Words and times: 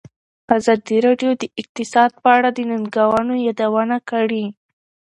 ازادي 0.57 0.97
راډیو 1.07 1.31
د 1.41 1.43
اقتصاد 1.61 2.11
په 2.21 2.29
اړه 2.37 2.49
د 2.53 2.59
ننګونو 2.69 3.33
یادونه 3.47 3.97
کړې. 4.09 4.45